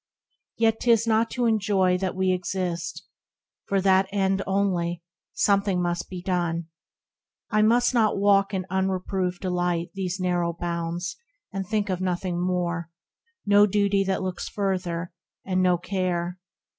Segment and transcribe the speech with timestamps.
[0.57, 3.03] Yet 'tis not to enjoy that we exist,
[3.67, 6.69] For that end only; something must be done:
[7.51, 11.17] I must not walk in unreproved delight These narrow bounds,
[11.53, 12.89] and think of nothing more,
[13.45, 15.13] No duty that looks further,
[15.45, 16.39] and no care.